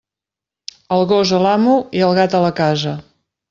[0.95, 2.99] El gos a l'amo, i el gat a la casa.